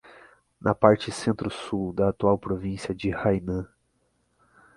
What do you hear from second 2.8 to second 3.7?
de Hainan.